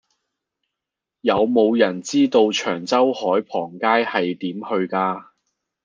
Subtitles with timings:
[1.19, 5.25] 有無人知道長洲海傍街係點去㗎